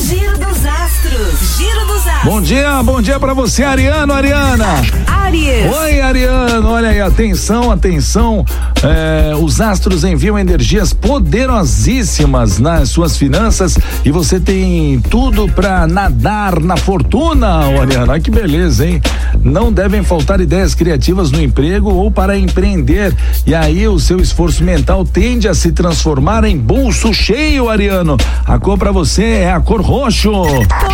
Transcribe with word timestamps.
Giro 0.00 0.38
dos 0.38 0.64
astros. 0.64 1.56
Giro 1.56 1.86
dos. 1.86 1.97
Bom 2.28 2.42
dia, 2.42 2.82
bom 2.82 3.00
dia 3.00 3.18
para 3.18 3.32
você, 3.32 3.64
Ariano, 3.64 4.12
Ariana. 4.12 4.66
Aries. 5.06 5.74
Oi, 5.74 6.00
Ariano. 6.02 6.68
Olha 6.68 6.90
aí, 6.90 7.00
atenção, 7.00 7.70
atenção. 7.70 8.44
É, 8.82 9.34
os 9.34 9.62
astros 9.62 10.04
enviam 10.04 10.38
energias 10.38 10.92
poderosíssimas 10.92 12.58
nas 12.58 12.90
suas 12.90 13.16
finanças 13.16 13.78
e 14.04 14.10
você 14.10 14.38
tem 14.38 15.00
tudo 15.00 15.48
para 15.48 15.86
nadar 15.86 16.60
na 16.60 16.76
fortuna, 16.76 17.64
Ariano. 17.80 18.12
Olha 18.12 18.20
que 18.20 18.30
beleza, 18.30 18.86
hein? 18.86 19.00
Não 19.42 19.72
devem 19.72 20.02
faltar 20.02 20.38
ideias 20.38 20.74
criativas 20.74 21.30
no 21.30 21.42
emprego 21.42 21.90
ou 21.90 22.10
para 22.10 22.38
empreender. 22.38 23.16
E 23.46 23.54
aí 23.54 23.88
o 23.88 23.98
seu 23.98 24.20
esforço 24.20 24.62
mental 24.62 25.02
tende 25.02 25.48
a 25.48 25.54
se 25.54 25.72
transformar 25.72 26.44
em 26.44 26.58
bolso 26.58 27.12
cheio, 27.14 27.70
Ariano. 27.70 28.18
A 28.44 28.58
cor 28.58 28.76
para 28.76 28.92
você 28.92 29.24
é 29.24 29.50
a 29.50 29.60
cor 29.60 29.80
roxo. 29.80 30.30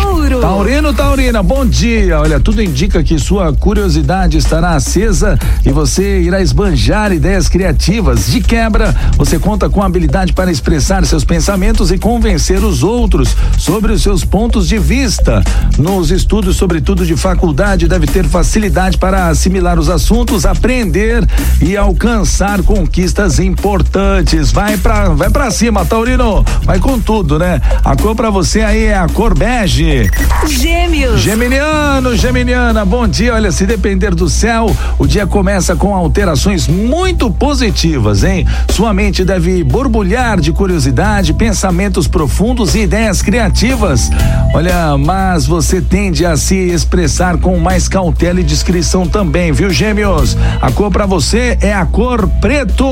Touro. 0.01 0.39
Taurino, 0.39 0.93
Bom 1.25 1.65
dia. 1.65 2.19
Olha, 2.19 2.39
tudo 2.39 2.61
indica 2.61 3.01
que 3.03 3.17
sua 3.17 3.51
curiosidade 3.51 4.37
estará 4.37 4.75
acesa 4.75 5.39
e 5.65 5.71
você 5.71 6.21
irá 6.21 6.39
esbanjar 6.39 7.11
ideias 7.11 7.49
criativas. 7.49 8.27
De 8.27 8.39
quebra, 8.39 8.95
você 9.17 9.39
conta 9.39 9.67
com 9.67 9.81
habilidade 9.81 10.33
para 10.33 10.51
expressar 10.51 11.03
seus 11.03 11.23
pensamentos 11.23 11.91
e 11.91 11.97
convencer 11.97 12.63
os 12.63 12.83
outros 12.83 13.35
sobre 13.57 13.91
os 13.91 14.03
seus 14.03 14.23
pontos 14.23 14.67
de 14.67 14.77
vista. 14.77 15.43
Nos 15.79 16.11
estudos, 16.11 16.57
sobretudo 16.57 17.03
de 17.03 17.17
faculdade, 17.17 17.87
deve 17.87 18.05
ter 18.05 18.25
facilidade 18.25 18.99
para 18.99 19.27
assimilar 19.27 19.79
os 19.79 19.89
assuntos, 19.89 20.45
aprender 20.45 21.27
e 21.59 21.75
alcançar 21.75 22.61
conquistas 22.61 23.39
importantes. 23.39 24.51
Vai 24.51 24.77
pra, 24.77 25.09
vai 25.09 25.31
pra 25.31 25.49
cima, 25.49 25.83
Taurino. 25.85 26.45
Vai 26.63 26.77
com 26.77 26.99
tudo, 26.99 27.39
né? 27.39 27.59
A 27.83 27.95
cor 27.95 28.15
pra 28.15 28.29
você 28.29 28.61
aí 28.61 28.85
é 28.85 28.97
a 28.97 29.09
cor 29.09 29.35
bege. 29.35 30.07
Gêmeos. 30.47 31.14
Geminiano, 31.17 32.15
Geminiana, 32.15 32.83
bom 32.83 33.07
dia. 33.07 33.33
Olha, 33.33 33.51
se 33.51 33.65
depender 33.65 34.13
do 34.13 34.29
céu, 34.29 34.75
o 34.99 35.07
dia 35.07 35.25
começa 35.25 35.75
com 35.75 35.95
alterações 35.95 36.67
muito 36.67 37.31
positivas, 37.31 38.23
hein? 38.23 38.45
Sua 38.69 38.93
mente 38.93 39.23
deve 39.23 39.63
borbulhar 39.63 40.39
de 40.39 40.51
curiosidade, 40.51 41.33
pensamentos 41.33 42.07
profundos 42.07 42.75
e 42.75 42.79
ideias 42.79 43.21
criativas. 43.21 44.11
Olha, 44.53 44.97
mas 44.97 45.45
você 45.45 45.81
tende 45.81 46.25
a 46.25 46.37
se 46.37 46.55
expressar 46.55 47.37
com 47.37 47.57
mais 47.57 47.87
cautela 47.87 48.39
e 48.39 48.43
discrição 48.43 49.07
também, 49.07 49.51
viu, 49.51 49.69
Gêmeos? 49.69 50.37
A 50.61 50.71
cor 50.71 50.91
pra 50.91 51.05
você 51.05 51.57
é 51.61 51.73
a 51.73 51.85
cor 51.85 52.27
preto. 52.39 52.85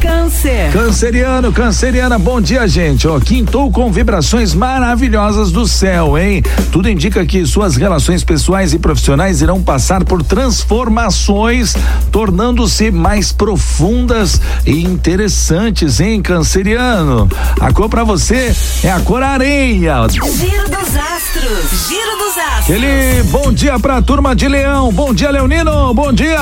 Câncer. 0.00 0.70
Canceriano, 0.72 1.52
canceriana, 1.52 2.18
bom 2.18 2.40
dia, 2.40 2.66
gente. 2.68 3.08
Ó, 3.08 3.18
quintou 3.20 3.70
com 3.70 3.90
vibrações 3.90 4.54
maravilhosas 4.54 5.50
do 5.50 5.66
céu, 5.66 6.18
hein? 6.18 6.42
Tudo 6.70 6.88
indica 6.88 7.24
que 7.24 7.33
suas 7.46 7.76
relações 7.76 8.22
pessoais 8.22 8.72
e 8.74 8.78
profissionais 8.78 9.40
irão 9.40 9.62
passar 9.62 10.04
por 10.04 10.22
transformações, 10.22 11.74
tornando-se 12.12 12.90
mais 12.90 13.32
profundas 13.32 14.40
e 14.66 14.84
interessantes, 14.84 16.00
hein, 16.00 16.20
canceriano? 16.20 17.28
A 17.60 17.72
cor 17.72 17.88
pra 17.88 18.04
você 18.04 18.54
é 18.82 18.90
a 18.90 19.00
cor 19.00 19.22
areia. 19.22 20.06
Giro 20.10 20.68
dos 20.68 20.96
astros. 20.96 21.88
Giro 21.88 22.18
dos 22.18 22.38
astros. 22.38 22.60
Aquele 22.60 23.22
bom 23.24 23.52
dia 23.52 23.78
pra 23.78 24.02
turma 24.02 24.34
de 24.36 24.48
Leão. 24.48 24.92
Bom 24.92 25.14
dia, 25.14 25.30
Leonino. 25.30 25.94
Bom 25.94 26.12
dia. 26.12 26.40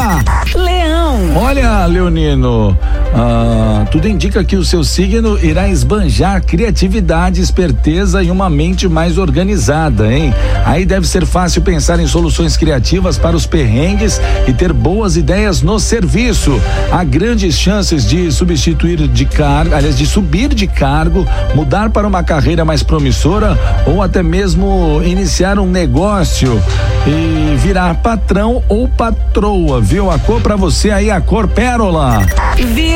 Leão. 0.54 1.36
Olha, 1.36 1.86
Leonino, 1.86 2.76
ah, 3.14 3.84
tudo 3.90 4.08
indica 4.08 4.42
que 4.42 4.56
o 4.56 4.64
seu 4.64 4.82
signo 4.82 5.38
irá 5.44 5.68
esbanjar 5.68 6.42
criatividade, 6.42 7.40
esperteza 7.40 8.22
e 8.22 8.30
uma 8.30 8.48
mente 8.48 8.88
mais 8.88 9.18
organizada, 9.18 10.12
hein? 10.12 10.32
Aí 10.64 10.86
deve 10.86 11.06
ser 11.06 11.26
fácil 11.26 11.60
pensar 11.60 12.00
em 12.00 12.06
soluções 12.06 12.56
criativas 12.56 13.18
para 13.18 13.36
os 13.36 13.46
perrengues 13.46 14.20
e 14.46 14.52
ter 14.52 14.72
boas 14.72 15.16
ideias 15.16 15.60
no 15.60 15.78
serviço. 15.78 16.58
Há 16.90 17.04
grandes 17.04 17.54
chances 17.54 18.08
de 18.08 18.32
substituir 18.32 19.06
de 19.08 19.24
cargo, 19.26 19.74
aliás, 19.74 19.98
de 19.98 20.06
subir 20.06 20.54
de 20.54 20.66
cargo, 20.66 21.26
mudar 21.54 21.90
para 21.90 22.06
uma 22.06 22.22
carreira 22.22 22.64
mais 22.64 22.82
promissora 22.82 23.58
ou 23.86 24.02
até 24.02 24.22
mesmo 24.22 25.02
iniciar 25.04 25.58
um 25.58 25.66
negócio 25.66 26.62
e 27.06 27.56
virar 27.56 27.96
patrão 27.96 28.62
ou 28.68 28.88
patroa, 28.88 29.80
viu? 29.80 30.10
A 30.10 30.18
cor 30.18 30.40
para 30.40 30.56
você 30.56 30.90
aí, 30.90 31.10
a 31.10 31.20
cor 31.20 31.46
pérola. 31.48 32.24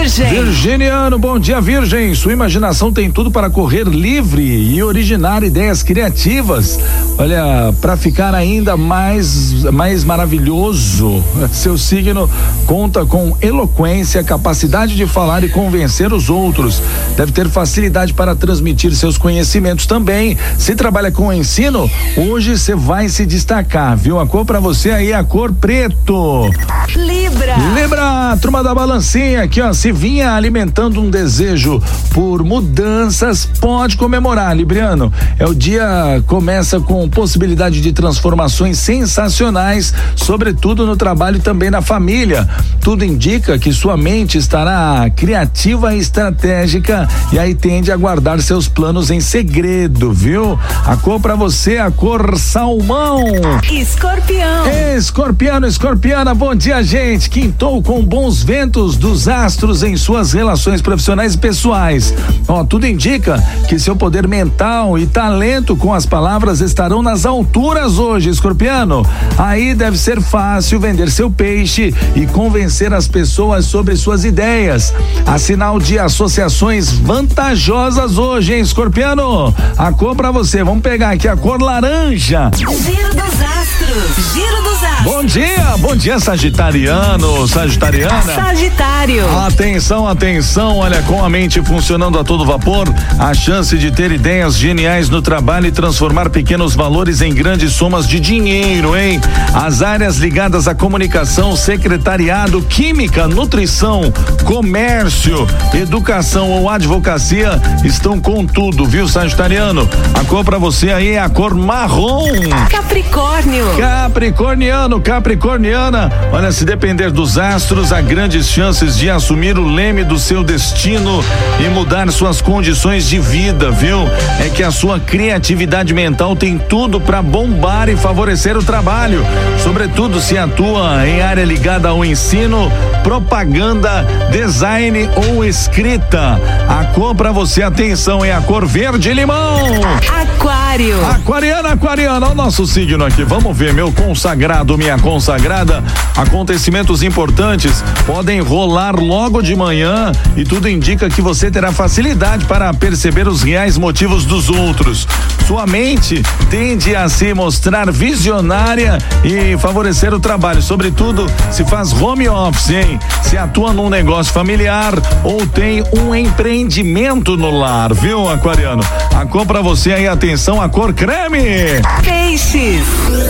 Virgem. 0.07 0.45
Virginiano, 0.45 1.19
bom 1.19 1.37
dia, 1.37 1.61
Virgem. 1.61 2.15
Sua 2.15 2.33
imaginação 2.33 2.93
tem 2.93 3.11
tudo 3.11 3.29
para 3.29 3.51
correr 3.51 3.83
livre 3.89 4.41
e 4.45 4.81
originar 4.81 5.43
ideias 5.43 5.83
criativas. 5.83 6.79
Olha, 7.19 7.75
para 7.81 7.97
ficar 7.97 8.33
ainda 8.33 8.77
mais 8.77 9.65
mais 9.65 10.05
maravilhoso, 10.05 11.25
seu 11.51 11.77
signo 11.77 12.31
conta 12.67 13.05
com 13.05 13.37
eloquência, 13.43 14.23
capacidade 14.23 14.95
de 14.95 15.09
falar 15.09 15.43
e 15.43 15.49
convencer 15.49 16.13
os 16.13 16.31
outros. 16.31 16.81
Deve 17.17 17.33
ter 17.33 17.49
facilidade 17.49 18.15
para 18.15 18.37
transmitir 18.37 18.95
seus 18.95 19.19
conhecimentos 19.19 19.87
também. 19.87 20.39
Se 20.57 20.77
trabalha 20.77 21.11
com 21.11 21.33
ensino, 21.33 21.91
hoje 22.17 22.57
você 22.57 22.77
vai 22.77 23.09
se 23.09 23.27
destacar, 23.27 23.97
viu? 23.97 24.21
A 24.21 24.27
cor 24.27 24.45
para 24.45 24.61
você 24.61 24.93
aí 24.93 25.11
é 25.11 25.17
a 25.17 25.25
cor 25.25 25.53
preto. 25.53 26.49
Libra. 26.95 27.57
Lembra, 27.75 28.39
turma 28.41 28.63
da 28.63 28.73
balancinha 28.73 29.43
aqui, 29.43 29.61
ó, 29.61 29.73
se 29.73 29.96
vinha 29.97 30.35
alimentando 30.35 31.01
um 31.01 31.09
desejo 31.09 31.83
por 32.13 32.45
mudanças, 32.45 33.47
pode 33.59 33.97
comemorar, 33.97 34.55
Libriano. 34.55 35.11
É 35.39 35.47
o 35.47 35.55
dia 35.55 36.23
começa 36.27 36.79
com 36.79 37.09
possibilidade 37.09 37.81
de 37.81 37.93
transformações 37.93 38.79
sensacionais, 38.79 39.95
sobretudo 40.15 40.87
no 40.87 40.97
trabalho 40.97 41.39
e 41.39 41.41
também 41.41 41.71
na 41.71 41.81
família. 41.81 42.47
Tudo 42.81 43.05
indica 43.05 43.59
que 43.59 43.73
sua 43.73 43.97
mente 43.97 44.37
estará 44.37 45.09
criativa 45.17 45.95
e 45.95 45.99
estratégica 45.99 47.09
e 47.33 47.39
aí 47.39 47.55
tende 47.55 47.91
a 47.91 47.97
guardar 47.97 48.41
seus 48.43 48.69
planos 48.69 49.11
em 49.11 49.21
segredo, 49.21 50.13
viu? 50.13 50.59
A 50.85 50.97
cor 50.97 51.19
para 51.21 51.35
você 51.35 51.75
é 51.75 51.81
a 51.81 51.91
cor 51.91 52.39
salmão. 52.39 53.25
Escorpião. 53.73 54.67
Escorpiano, 54.97 55.67
escorpiana, 55.67 56.35
bom 56.35 56.55
dia, 56.55 56.83
gente. 56.83 57.31
Quintou 57.31 57.83
com 57.83 58.05
bons 58.05 58.43
ventos 58.43 58.97
dos 58.97 59.27
astros 59.27 59.86
em 59.87 59.97
suas 59.97 60.33
relações 60.33 60.83
profissionais 60.83 61.35
e 61.35 61.39
pessoais. 61.39 62.13
Ó, 62.49 62.65
tudo 62.65 62.87
indica 62.87 63.43
que 63.69 63.79
seu 63.79 63.97
poder 63.97 64.27
mental 64.27 64.99
e 64.99 65.07
talento 65.07 65.77
com 65.77 65.95
as 65.95 66.05
palavras 66.05 66.61
estarão 66.61 67.03
nas 67.03 67.25
alturas 67.25 67.99
hoje, 67.99 68.31
escorpiano. 68.31 69.05
Aí 69.39 69.75
deve 69.75 69.97
ser 69.97 70.21
fácil 70.21 70.81
vender 70.81 71.11
seu 71.11 71.31
peixe 71.31 71.95
e 72.15 72.27
convencer 72.27 72.93
as 72.93 73.07
pessoas 73.07 73.67
sobre 73.67 73.97
suas 73.97 74.25
ideias. 74.25 74.93
Há 75.27 75.39
sinal 75.39 75.79
de 75.79 75.99
associações 75.99 76.91
vantajosas 76.91 78.19
hoje, 78.19 78.55
hein, 78.55 78.61
escorpiano? 78.61 79.55
A 79.77 79.93
cor 79.93 80.17
pra 80.17 80.31
você, 80.31 80.63
vamos 80.63 80.83
pegar 80.83 81.11
aqui 81.11 81.29
a 81.29 81.37
cor 81.37 81.61
laranja. 81.61 82.51
Giro 82.57 83.15
dos 83.15 83.41
astros. 83.41 84.35
Giro 84.35 84.63
dos 84.63 84.83
astros. 84.83 84.96
Bom 85.07 85.23
dia, 85.23 85.77
bom 85.79 85.95
dia, 85.95 86.19
Sagitariano, 86.19 87.47
Sagitariana. 87.47 88.23
Sagitário. 88.23 89.39
Atenção, 89.39 90.09
atenção, 90.09 90.79
olha, 90.79 91.01
com 91.03 91.25
a 91.25 91.29
mente 91.29 91.63
funcionando 91.63 92.19
a 92.19 92.25
todo 92.25 92.45
vapor, 92.45 92.93
a 93.17 93.33
chance 93.33 93.79
de 93.79 93.93
ter 93.93 94.11
ideias 94.11 94.57
geniais 94.57 95.09
no 95.09 95.23
trabalho 95.23 95.69
e 95.69 95.71
transformar 95.71 96.29
pequenos 96.31 96.75
valores 96.75 97.21
em 97.21 97.33
grandes 97.33 97.73
somas 97.73 98.09
de 98.09 98.19
dinheiro, 98.19 98.97
hein? 98.97 99.21
As 99.55 99.81
áreas 99.81 100.17
ligadas 100.17 100.67
à 100.67 100.75
comunicação, 100.75 101.55
secretariado, 101.55 102.61
química, 102.63 103.29
nutrição, 103.29 104.13
comércio, 104.45 105.47
educação 105.73 106.51
ou 106.51 106.69
advocacia 106.69 107.63
estão 107.85 108.21
com 108.21 108.45
tudo, 108.45 108.85
viu, 108.85 109.07
Sagitariano? 109.07 109.89
A 110.15 110.25
cor 110.25 110.45
pra 110.45 110.59
você 110.59 110.91
aí 110.91 111.13
é 111.13 111.21
a 111.21 111.29
cor 111.29 111.55
marrom. 111.55 112.27
Capricórnio. 112.69 113.77
Capricorniano, 113.79 114.96
Capricorniana, 115.01 116.11
olha, 116.33 116.51
se 116.53 116.65
depender 116.65 117.11
dos 117.11 117.39
astros, 117.39 117.93
há 117.93 118.01
grandes 118.01 118.49
chances 118.49 118.97
de 118.97 119.11
assumir 119.11 119.59
o 119.59 119.67
leme 119.67 120.05
do 120.05 120.19
seu 120.19 120.43
destino 120.43 121.25
e 121.65 121.69
mudar 121.69 122.11
suas 122.11 122.41
condições 122.41 123.09
de 123.09 123.19
vida, 123.19 123.71
viu? 123.71 124.09
É 124.41 124.49
que 124.49 124.63
a 124.63 124.71
sua 124.71 124.99
criatividade 125.01 125.93
mental 125.93 126.37
tem 126.37 126.59
tudo 126.59 127.01
para 127.01 127.23
bombar 127.23 127.89
e 127.89 127.97
favorecer 127.97 128.57
o 128.57 128.63
trabalho, 128.63 129.25
sobretudo 129.63 130.21
se 130.21 130.37
atua 130.37 131.07
em 131.07 131.23
área 131.23 131.45
ligada 131.45 131.89
ao 131.89 132.05
ensino, 132.05 132.71
propaganda, 133.03 134.07
design 134.31 135.09
ou 135.29 135.45
escrita. 135.45 136.41
A 136.69 136.85
cor 136.87 137.15
para 137.15 137.33
você, 137.33 137.63
atenção, 137.63 138.25
é 138.25 138.33
a 138.33 138.41
cor 138.41 138.67
verde 138.67 139.13
limão. 139.13 139.61
Aquário. 140.09 141.05
Aquariana, 141.07 141.71
aquariana, 141.71 142.29
o 142.29 142.35
nosso 142.35 142.67
signo 142.67 143.05
aqui. 143.05 143.25
Vamos 143.25 143.57
ver, 143.57 143.73
meu 143.73 143.93
consagrado, 143.93 144.76
minha 144.77 144.99
consagrada. 144.99 145.83
Acontecimentos 146.17 147.03
importantes 147.03 147.85
podem 148.07 148.41
rolar 148.41 148.97
logo 148.97 149.43
de 149.43 149.55
manhã 149.55 150.13
e 150.37 150.45
tudo 150.45 150.69
indica 150.69 151.09
que 151.09 151.21
você 151.21 151.51
terá 151.51 151.73
facilidade 151.73 152.45
para 152.47 152.73
perceber 152.73 153.29
os 153.29 153.43
reais 153.43 153.77
motivos 153.77 154.25
dos 154.25 154.49
outros. 154.49 155.07
Sua 155.47 155.67
mente 155.67 156.23
tende 156.51 156.97
a 156.97 157.09
se 157.09 157.33
mostrar 157.35 157.91
visionária 157.91 158.99
e 159.25 159.57
favorecer 159.59 160.13
o 160.13 160.21
trabalho, 160.21 160.63
sobretudo 160.63 161.27
se 161.51 161.65
faz 161.65 161.93
home 161.93 162.29
office, 162.29 162.71
hein? 162.71 162.99
Se 163.23 163.37
atua 163.37 163.73
num 163.73 163.89
negócio 163.89 164.33
familiar 164.33 164.95
ou 165.23 165.47
tem 165.47 165.85
um 165.93 166.15
empreendimento 166.15 167.37
no 167.37 167.51
lar, 167.51 167.93
viu, 167.95 168.29
aquariano? 168.29 168.83
A 169.15 169.25
cor 169.27 169.47
pra 169.47 169.61
você 169.61 169.93
aí, 169.93 170.09
atenção, 170.09 170.61
a 170.61 170.69
cor 170.69 170.93
creme. 170.93 171.81
Peixes. 172.05 172.85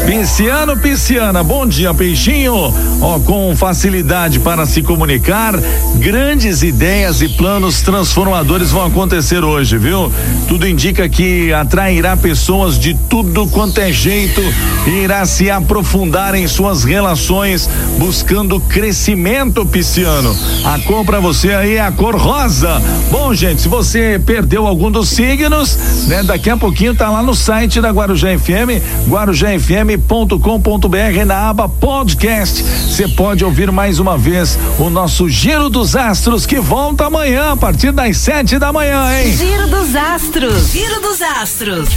Pisciano, 0.07 0.77
pisciana, 0.77 1.36
bom 1.43 1.67
dia, 1.67 1.93
peixinho. 1.93 2.73
Ó, 3.01 3.19
com 3.21 3.55
facilidade 3.57 4.41
para 4.41 4.65
se 4.65 4.83
comunicar, 4.83 5.55
grandes 5.97 6.63
ideias 6.63 7.21
e 7.21 7.29
planos 7.29 7.83
transformadores 7.83 8.71
vão 8.71 8.87
acontecer 8.87 9.45
hoje, 9.45 9.77
viu? 9.77 10.11
Tudo 10.49 10.67
indica 10.67 11.09
que 11.09 11.53
atrairá 11.53 12.17
pessoas 12.17 12.79
de 12.79 12.95
tudo 12.95 13.47
quanto 13.49 13.81
é 13.81 13.93
jeito 13.93 14.41
e 14.87 15.03
irá 15.03 15.27
se 15.27 15.51
aprofundar 15.51 16.35
em 16.35 16.49
suas 16.49 16.85
relações, 16.85 17.69
buscando 17.99 18.59
crescimento, 18.61 19.67
pisciano. 19.67 20.35
A 20.65 20.79
cor 20.79 21.05
pra 21.05 21.21
você 21.21 21.51
aí 21.51 21.77
é 21.77 21.81
a 21.81 21.93
cor 21.93 22.17
rosa. 22.17 22.81
Bom, 23.11 23.35
gente, 23.35 23.63
se 23.63 23.69
você 23.69 24.21
perdeu 24.25 24.67
algum 24.67 24.91
dos 24.91 25.09
signos, 25.09 26.07
né? 26.07 26.23
Daqui 26.23 26.49
a 26.49 26.57
pouquinho 26.57 26.95
tá 26.95 27.11
lá 27.11 27.23
no 27.23 27.35
site 27.35 27.81
da 27.81 27.91
Guarujá 27.91 28.29
FM, 28.39 28.81
guarujafm.com.br 29.09 31.26
na 31.27 31.51
aba 31.51 31.69
podcast. 31.69 32.63
Você 32.63 33.09
pode 33.09 33.45
ouvir 33.45 33.73
mais 33.73 33.99
uma 33.99 34.17
vez 34.17 34.57
o 34.79 34.89
nosso 34.89 35.29
Giro 35.29 35.69
dos 35.69 35.97
Astros 35.97 36.47
que 36.47 36.61
volta 36.61 37.07
amanhã 37.07 37.53
a 37.53 37.57
partir 37.57 37.91
das 37.91 38.17
sete 38.17 38.59
da 38.59 38.73
manhã, 38.73 39.11
hein? 39.13 39.37
Giro 39.37 39.67
dos 39.67 39.95
Astros. 39.97 40.71
Giro 40.71 41.01
dos 41.01 41.21
Astros. 41.21 41.89